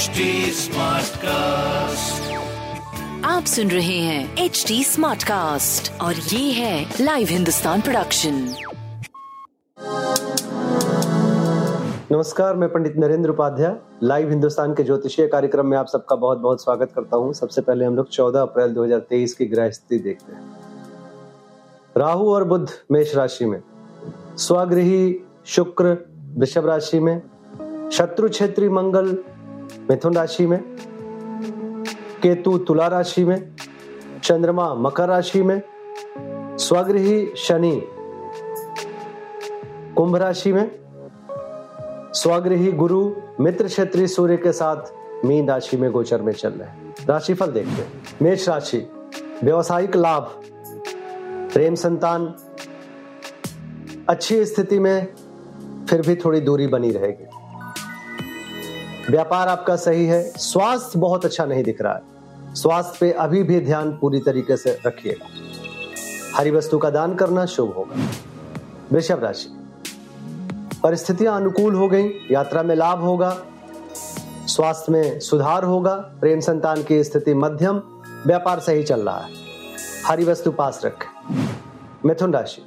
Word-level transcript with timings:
HD 0.00 0.24
Smartcast. 0.56 2.28
आप 3.24 3.44
सुन 3.44 3.70
रहे 3.70 3.98
हैं 3.98 4.44
एच 4.44 4.64
डी 4.68 4.84
स्मार्ट 4.84 5.22
कास्ट 5.22 6.00
और 6.00 6.14
ये 6.14 6.52
है 6.52 6.94
लाइव 7.00 7.28
हिंदुस्तान 7.30 7.80
प्रोडक्शन 7.80 8.34
नमस्कार 12.12 12.56
मैं 12.56 12.68
पंडित 12.68 12.96
नरेंद्र 12.96 13.30
उपाध्याय 13.30 13.76
लाइव 14.02 14.30
हिंदुस्तान 14.30 14.74
के 14.74 14.82
ज्योतिषीय 14.82 15.26
कार्यक्रम 15.26 15.66
में 15.66 15.76
आप 15.78 15.86
सबका 15.86 16.16
बहुत 16.16 16.38
बहुत 16.38 16.62
स्वागत 16.62 16.92
करता 16.94 17.16
हूँ। 17.16 17.32
सबसे 17.32 17.60
पहले 17.60 17.84
हम 17.84 17.96
लोग 17.96 18.10
14 18.10 18.42
अप्रैल 18.42 18.74
2023 18.74 19.32
की 19.32 19.46
ग्रह 19.46 19.70
स्थिति 19.70 19.98
देखते 19.98 20.32
हैं। 20.32 20.42
राहु 21.96 22.30
और 22.32 22.44
बुध 22.44 22.70
मेष 22.90 23.14
राशि 23.14 23.44
में 23.44 23.62
स्वगृही 24.36 25.20
शुक्र 25.46 25.96
वृषभ 26.36 26.66
राशि 26.66 27.00
में 27.00 27.22
शत्रु 27.92 28.28
क्षेत्री 28.28 28.68
मंगल 28.68 29.18
मिथुन 29.90 30.14
राशि 30.14 30.46
में, 30.46 30.60
केतु 32.22 32.58
तुला 32.58 32.86
राशि 32.86 33.24
में, 33.24 33.56
चंद्रमा 34.24 34.74
मकर 34.74 35.08
राशि 35.08 35.42
में 35.42 35.62
स्वगृही 36.58 37.32
शनि 37.36 37.80
कुंभ 39.96 40.16
राशि 40.16 40.52
में 40.52 40.70
स्वगृही 42.12 42.72
गुरु 42.72 43.12
मित्र 43.40 43.66
क्षेत्रीय 43.66 44.06
सूर्य 44.06 44.36
के 44.36 44.52
साथ 44.52 45.24
मीन 45.24 45.48
राशि 45.48 45.76
में 45.76 45.90
गोचर 45.92 46.22
में 46.22 46.32
चल 46.32 46.50
रहे 46.50 46.68
हैं। 46.68 46.94
राशिफल 47.08 47.46
देखते 47.46 48.24
मेष 48.24 48.48
राशि, 48.48 48.86
व्यवसायिक 49.44 49.96
लाभ, 49.96 50.30
प्रेम 51.52 51.74
संतान, 51.74 52.34
अच्छी 54.08 54.44
स्थिति 54.44 54.78
में 54.78 55.06
फिर 55.90 56.00
भी 56.00 56.16
थोड़ी 56.16 56.40
दूरी 56.40 56.66
बनी 56.66 56.90
रहेगी। 56.90 57.39
व्यापार 59.10 59.48
आपका 59.48 59.76
सही 59.76 60.06
है, 60.06 60.32
स्वास्थ्य 60.36 60.98
बहुत 60.98 61.24
अच्छा 61.24 61.44
नहीं 61.44 61.64
दिख 61.64 61.82
रहा 61.82 61.94
है। 61.94 62.02
स्वास्थ्य 62.54 62.96
पे 63.00 63.12
अभी 63.12 63.42
भी 63.42 63.60
ध्यान 63.60 63.98
पूरी 64.00 64.20
तरीके 64.20 64.56
से 64.56 64.78
रखिएगा। 64.86 65.26
हरी 66.36 66.50
वस्तु 66.50 66.78
का 66.78 66.90
दान 66.90 67.14
करना 67.14 67.46
शुभ 67.46 67.72
होगा। 67.72 68.02
वृषभ 68.92 69.24
राशि। 69.24 69.48
परिस्थितियाँ 70.82 71.36
अनुकूल 71.36 71.74
हो 71.74 71.88
गई, 71.88 72.10
यात्रा 72.30 72.62
में 72.62 72.74
लाभ 72.74 73.00
होगा, 73.00 73.42
स्वास्थ्य 74.46 74.92
में 74.92 75.20
सुधार 75.20 75.64
होगा, 75.64 75.94
प्रेम 75.94 76.40
संतान 76.40 76.82
की 76.82 77.04
स्थिति 77.04 77.34
मध्यम, 77.34 77.82
व्यापार 78.26 78.60
सही 78.60 78.82
चल 78.82 79.00
रहा 79.00 79.18
है। 79.18 79.28
हरी 80.06 80.24
वस्तु 80.24 80.50
पास 80.50 80.80
रखें। 80.84 81.36
मिथुन 82.06 82.32
राशि। 82.32 82.62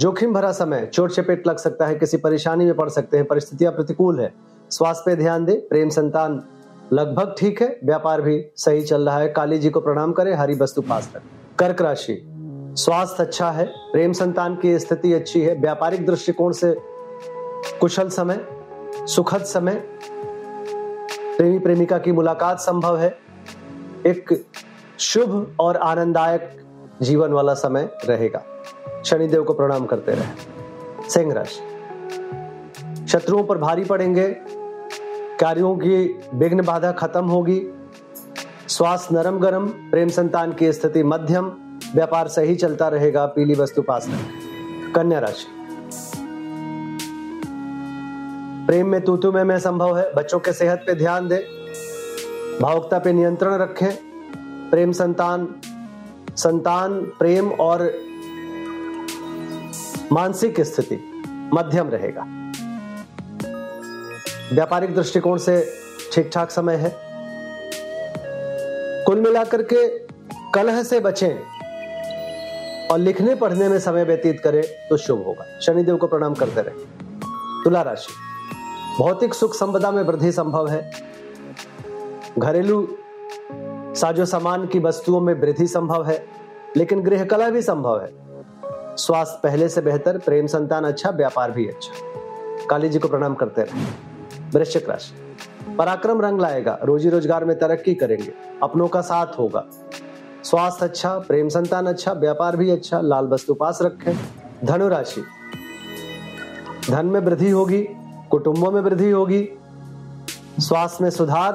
जोखिम 0.00 0.32
भरा 0.32 0.52
समय, 0.52 0.90
चोट 0.94 1.12
चपेट 1.12 1.46
लग 1.46 1.56
सकता 1.56 1.86
है, 1.86 1.94
किसी 1.94 2.16
परेशानी 2.16 2.64
में 2.64 2.74
पड़ 2.74 2.88
सकते 2.88 3.16
हैं, 3.16 3.26
परिस्थितियाँ 3.26 3.72
प्रतिकूल 3.72 4.20
है। 4.20 4.50
स्वास्थ्य 4.70 5.02
पे 5.06 5.16
ध्यान 5.16 5.44
दे, 5.44 5.52
प्रेम 5.70 5.88
संतान 5.88 6.42
लगभग 6.92 7.34
ठीक 7.38 7.62
है, 7.62 7.78
व्यापार 7.84 8.20
भी 8.22 8.44
सही 8.56 8.82
चल 8.82 9.06
रहा 9.06 9.18
है। 9.18 9.28
काली 9.28 9.58
जी 9.58 9.70
को 9.70 9.80
प्रणाम 9.80 10.12
करें, 10.12 10.34
हरी 10.34 10.54
वस्तु 10.54 10.82
पास 10.82 11.10
रखें 11.16 11.28
कर्क 11.58 11.82
राशि, 11.82 12.20
स्वास्थ्य 12.76 13.22
अच्छा 13.22 13.50
है, 13.50 13.64
प्रेम 13.92 14.12
संतान 14.12 14.56
की 14.56 14.78
स्थिति 14.78 15.12
अच्छी 15.12 15.40
है, 15.40 15.54
व्यापारिक 15.54 16.06
दृष्टिकोण 16.06 16.52
से 16.52 16.74
कुशल 17.80 18.08
समय, 18.08 18.40
सुखद 19.06 19.42
समय, 19.44 19.74
प्रेमी 21.36 21.58
प्रेमिका 21.58 21.98
की 21.98 22.12
मुलाकात 22.12 22.58
संभव 22.58 22.98
है। 22.98 23.16
एक 24.06 24.46
शुभ 24.98 25.56
और 25.60 25.76
आनंददायक 25.76 26.50
जीवन 27.02 27.32
वाला 27.32 27.54
समय 27.54 27.88
रहेगा। 28.04 28.42
शनिदेव 29.04 29.44
को 29.44 29.54
प्रणाम 29.54 29.86
करते 29.86 30.12
रहे। 30.12 31.08
सिंह 31.08 31.32
राशि, 31.32 31.60
शत्रुओं 33.08 33.44
पर 33.44 33.58
भारी 33.58 33.84
पड़ेंगे 33.84 34.28
कार्यों 35.40 35.76
की 35.76 36.18
विघ्न 36.34 36.62
बाधा 36.62 36.92
खत्म 36.92 37.24
होगी। 37.24 37.60
स्वास्थ्य 38.68 39.14
नरम 39.14 39.38
गरम 39.38 39.68
प्रेम 39.68 40.08
संतान 40.08 40.52
की 40.52 40.72
स्थिति 40.72 41.02
मध्यम 41.02 41.46
व्यापार 41.94 42.28
सही 42.28 42.56
चलता 42.56 42.88
रहेगा 42.88 43.26
पीली 43.26 43.54
वस्तु 43.54 43.82
पास 43.82 44.08
कन्या 44.94 45.18
राशि। 45.18 45.46
प्रेम 48.66 48.86
में 48.86 49.00
तूतु 49.00 49.32
में, 49.32 49.44
में 49.44 49.58
संभव 49.58 49.98
है 49.98 50.14
बच्चों 50.14 50.38
के 50.38 50.52
सेहत 50.52 50.84
पे 50.86 50.94
ध्यान 50.94 51.28
दे। 51.28 51.46
भावुकता 52.62 52.98
पे 52.98 53.12
नियंत्रण 53.12 53.54
रखें। 53.54 53.90
प्रेम 54.70 54.92
संतान 54.92 55.48
संतान 56.36 57.00
प्रेम 57.18 57.50
और 57.50 57.92
मानसिक 60.12 60.60
स्थिति 60.60 61.00
मध्यम 61.54 61.88
रहेगा। 61.88 62.39
व्यापारिक 64.52 64.94
दृष्टिकोण 64.94 65.38
से 65.38 65.72
ठीक 66.12 66.30
ठाक 66.32 66.50
समय 66.50 66.74
है। 66.74 66.96
कुल 69.04 69.20
मिलाकर 69.20 69.62
के 69.62 69.88
कलह 70.54 70.82
से 70.82 71.00
बचें 71.00 71.38
और 72.88 72.98
लिखने 72.98 73.34
पढ़ने 73.34 73.68
में 73.68 73.78
समय 73.80 74.04
व्यतीत 74.04 74.40
करें 74.40 74.62
तो 74.90 74.96
शुभ 74.96 75.24
होगा। 75.24 75.44
शनिदेव 75.60 75.96
को 75.96 76.06
प्रणाम 76.06 76.34
करते 76.34 76.60
रहे। 76.60 76.84
तुला 77.64 77.82
राशि। 77.82 78.12
भौतिक 78.98 79.34
सुख 79.34 79.54
संपदा 79.54 79.90
में 79.90 80.02
वृद्धि 80.02 80.32
संभव 80.32 80.68
है। 80.68 80.90
घरेलू 82.38 82.96
साजो 83.94 84.24
सामान 84.24 84.66
की 84.66 84.78
वस्तुओं 84.78 85.20
में 85.20 85.34
वृद्धि 85.34 85.66
संभव 85.66 86.06
है, 86.06 86.24
लेकिन 86.76 87.02
गृह 87.02 87.24
कला 87.24 87.50
भी 87.50 87.62
संभव 87.62 88.00
है। 88.00 88.10
स्वास्थ्य 88.96 89.40
पहले 89.42 89.68
से 89.68 89.80
बेहतर, 89.80 90.18
प्रेम 90.18 90.46
संतान 90.46 90.84
अच्छा 90.84 91.10
व्यापार 91.10 91.50
भी 91.50 91.68
अच्छा। 91.68 92.66
काली 92.66 92.88
जी 92.88 92.98
को 92.98 93.08
प्रणाम 93.08 93.34
करते 93.34 93.62
रहे। 93.62 94.09
वृश्चिक 94.54 94.88
राशि। 94.88 95.74
पराक्रम 95.76 96.20
रंग 96.20 96.40
लाएगा, 96.40 96.78
रोजी 96.84 97.10
रोज़गार 97.10 97.44
में 97.44 97.58
तरक्की 97.58 97.94
करेंगे, 97.94 98.32
अपनों 98.62 98.88
का 98.88 99.00
साथ 99.00 99.38
होगा। 99.38 99.64
स्वास्थ्य 100.44 100.84
अच्छा 100.84 101.18
प्रेम 101.18 101.48
संतान 101.48 101.86
अच्छा 101.86 102.12
व्यापार 102.12 102.56
भी 102.56 102.70
अच्छा 102.70 103.00
लाल 103.00 103.26
वस्तु 103.26 103.54
पास 103.54 103.78
रखें। 103.82 104.16
धनु 104.64 104.88
राशि। 104.88 105.22
धन 106.90 107.06
में 107.06 107.20
वृद्धि 107.20 107.50
होगी, 107.50 107.80
कुटुंबों 108.30 108.70
में 108.70 108.80
वृद्धि 108.80 109.10
होगी। 109.10 109.48
स्वास्थ्य 110.58 111.04
में 111.04 111.10
सुधार, 111.10 111.52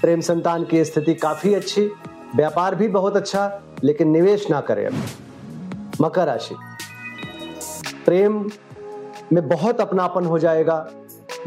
प्रेम 0.00 0.20
संतान 0.20 0.64
की 0.64 0.84
स्थिति 0.84 1.14
काफ़ी 1.14 1.54
अच्छी, 1.54 1.90
व्यापार 2.36 2.74
भी 2.74 2.88
बहुत 2.88 3.16
अच्छा 3.16 3.60
लेकिन 3.84 4.10
निवेश 4.10 4.50
ना 4.50 4.60
करें 4.60 4.88
मकर 6.00 6.26
राशि। 6.26 6.54
प्रेम 8.04 8.50
में 9.32 9.48
बहुत 9.48 9.80
अपनापन 9.80 10.24
हो 10.24 10.38
जाएगा 10.38 10.76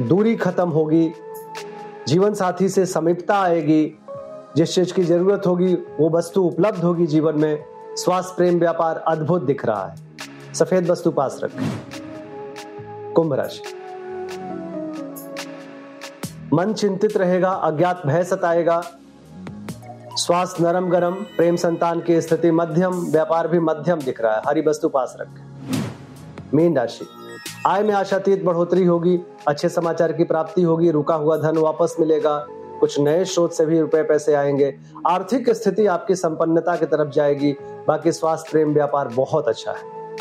दूरी 0.01 0.35
खत्म 0.35 0.69
होगी, 0.69 1.11
जीवन 2.07 2.33
साथी 2.33 2.69
से 2.69 2.85
समीपता 2.85 3.41
आएगी, 3.41 3.99
जिस 4.55 4.75
चीज़ 4.75 4.93
की 4.93 5.03
ज़रूरत 5.03 5.41
होगी, 5.47 5.73
वो 5.73 6.09
वस्तु 6.09 6.43
उपलब्ध 6.43 6.83
होगी 6.83 7.07
जीवन 7.07 7.39
में। 7.39 7.65
स्वास्थ्य 7.95 8.33
प्रेम 8.37 8.59
व्यापार 8.59 8.97
अद्भुत 8.97 9.43
दिख 9.43 9.65
रहा 9.65 9.85
है। 9.85 9.95
सफ़ेद 10.53 10.91
वस्तु 10.91 11.11
पास 11.11 11.41
रखें। 11.43 11.69
कुंभ 13.13 13.33
राशि। 13.33 13.61
मन 16.53 16.73
चिंतित 16.73 17.17
रहेगा, 17.17 17.49
अज्ञात 17.49 18.01
भय 18.05 18.23
सताएगा। 18.23 18.83
स्वास्थ्य 20.15 20.63
नरम 20.63 20.89
गरम, 20.89 21.13
प्रेम 21.13 21.55
संतान 21.55 22.01
की 22.01 22.21
स्थिति 22.21 22.51
मध्यम, 22.51 22.91
व्यापार 22.91 23.47
भी 23.47 23.59
मध्यम 23.59 23.99
दिख 23.99 24.21
रहा 24.21 24.35
है। 24.35 24.41
हरी 24.47 24.61
वस्तु 24.61 24.89
पास 24.89 25.17
रखें। 25.21 25.45
मीन 26.53 26.77
राशि। 26.77 27.05
आय 27.67 27.83
में 27.83 27.93
आशातीत 27.93 28.43
बढ़ोतरी 28.43 28.85
होगी 28.85 29.19
अच्छे 29.47 29.69
समाचार 29.69 30.13
की 30.13 30.23
प्राप्ति 30.23 30.61
होगी 30.61 30.91
रुका 30.91 31.15
हुआ 31.15 31.37
धन 31.37 31.57
वापस 31.57 31.95
मिलेगा। 31.99 32.45
कुछ 32.79 32.99
नए 32.99 33.25
स्रोत 33.25 33.53
से 33.53 33.65
भी 33.65 33.79
रुपए 33.79 34.03
पैसे 34.03 34.33
आएँगे। 34.33 34.79
आर्थिक 35.07 35.49
स्थिति 35.49 35.85
आपकी 35.85 36.15
संपन्नता 36.15 36.75
की 36.75 36.85
तरफ़ 36.85 37.09
जाएगी। 37.09 37.51
बाकी 37.87 38.11
स्वास्थ्य 38.11 38.51
प्रेम 38.51 38.73
व्यापार 38.73 39.07
बहुत 39.07 39.47
अच्छा 39.47 39.71
है। 39.71 40.17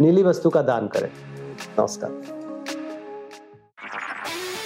नीली 0.00 0.22
वस्तु 0.22 0.50
का 0.50 0.62
दान 0.62 0.88
करें। 0.88 1.08
नमस्कार। 1.80 2.10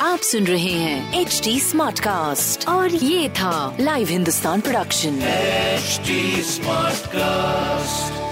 आप 0.00 0.18
सुन 0.18 0.44
रहे 0.44 0.72
हैं 0.72 1.20
एच 1.20 1.40
डी 1.44 1.60
स्मार्ट 1.60 2.00
कास्ट 2.00 2.68
और 2.68 2.88
ये 2.88 3.28
था 3.28 3.76
live 3.80 4.08
Hindustan 4.08 4.60
production 4.60 5.18
HD 5.78 6.42
Smartcast. 6.44 8.27